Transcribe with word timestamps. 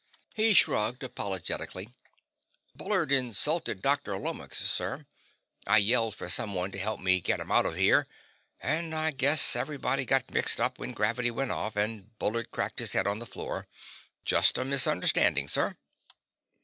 He 0.33 0.55
shrugged 0.55 1.03
apologetically. 1.03 1.91
"Bullard 2.75 3.11
insulted 3.11 3.83
Dr. 3.83 4.17
Lomax, 4.17 4.57
sir. 4.67 5.05
I 5.67 5.77
yelled 5.77 6.15
for 6.15 6.27
someone 6.27 6.71
to 6.71 6.79
help 6.79 6.99
me 6.99 7.21
get 7.21 7.39
him 7.39 7.51
out 7.51 7.67
of 7.67 7.75
here, 7.75 8.07
and 8.59 8.95
I 8.95 9.11
guess 9.11 9.55
everybody 9.55 10.05
got 10.05 10.23
all 10.23 10.33
mixed 10.33 10.59
up 10.59 10.79
when 10.79 10.93
gravity 10.93 11.29
went 11.29 11.51
off, 11.51 11.75
and 11.75 12.17
Bullard 12.17 12.49
cracked 12.49 12.79
his 12.79 12.93
head 12.93 13.05
on 13.05 13.19
the 13.19 13.27
floor. 13.29 13.67
Just 14.25 14.57
a 14.57 14.65
misunderstanding, 14.65 15.47
sir." 15.47 15.77